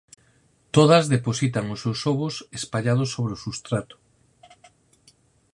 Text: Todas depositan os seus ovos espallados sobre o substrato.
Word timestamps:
Todas 0.75 1.03
depositan 1.13 1.65
os 1.73 1.79
seus 1.83 1.99
ovos 2.13 2.35
espallados 2.59 3.09
sobre 3.15 3.31
o 3.35 3.41
substrato. 3.43 3.95